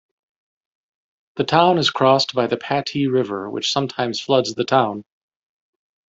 [1.35, 5.05] The town is crossed by the Pati River, which sometimes floods the town.